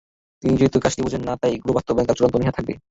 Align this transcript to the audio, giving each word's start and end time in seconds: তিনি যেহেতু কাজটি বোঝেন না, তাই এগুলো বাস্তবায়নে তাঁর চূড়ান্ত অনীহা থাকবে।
তিনি 0.41 0.53
যেহেতু 0.59 0.77
কাজটি 0.83 1.01
বোঝেন 1.05 1.21
না, 1.27 1.33
তাই 1.41 1.51
এগুলো 1.55 1.71
বাস্তবায়নে 1.77 2.07
তাঁর 2.07 2.17
চূড়ান্ত 2.17 2.35
অনীহা 2.37 2.55
থাকবে। 2.57 2.73